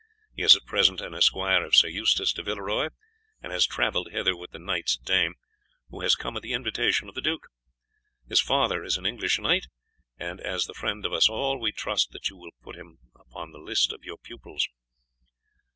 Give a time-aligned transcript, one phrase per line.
[0.35, 2.89] He is at present an esquire of Sir Eustace de Villeroy,
[3.43, 5.35] and has travelled hither with the knight's dame,
[5.91, 7.45] who has come at the invitation of the duke.
[8.27, 9.67] His father is an English knight,
[10.17, 13.51] and as the friend of us all we trust that you will put him upon
[13.51, 14.67] the list of your pupils."